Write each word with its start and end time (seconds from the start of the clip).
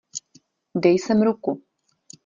Dej 0.85 0.97
sem 1.05 1.23
ruku. 1.31 1.57